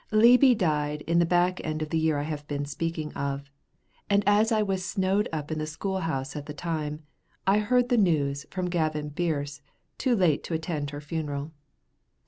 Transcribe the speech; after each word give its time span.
Leeby 0.11 0.55
died 0.57 1.01
in 1.03 1.19
the 1.19 1.27
back 1.27 1.63
end 1.63 1.83
of 1.83 1.91
the 1.91 1.99
year 1.99 2.17
I 2.17 2.23
have 2.23 2.47
been 2.47 2.65
speaking 2.65 3.13
of, 3.13 3.51
and 4.09 4.23
as 4.25 4.51
I 4.51 4.63
was 4.63 4.83
snowed 4.83 5.29
up 5.31 5.51
in 5.51 5.59
the 5.59 5.67
school 5.67 5.99
house 5.99 6.35
at 6.35 6.47
the 6.47 6.55
time, 6.55 7.03
I 7.45 7.59
heard 7.59 7.89
the 7.89 7.97
news 7.97 8.47
from 8.49 8.67
Gavin 8.67 9.09
Birse 9.11 9.61
too 9.99 10.15
late 10.15 10.43
to 10.45 10.55
attend 10.55 10.89
her 10.89 11.01
funeral. 11.01 11.51